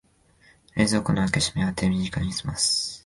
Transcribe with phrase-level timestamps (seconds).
[0.73, 2.99] 冷蔵庫の開け閉めは手短にすます